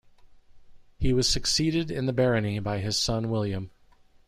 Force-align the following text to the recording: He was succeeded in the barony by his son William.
He 0.97 1.13
was 1.13 1.29
succeeded 1.29 1.91
in 1.91 2.07
the 2.07 2.11
barony 2.11 2.57
by 2.57 2.79
his 2.79 2.97
son 2.97 3.29
William. 3.29 3.69